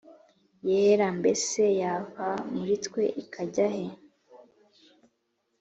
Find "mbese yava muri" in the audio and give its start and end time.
1.19-2.75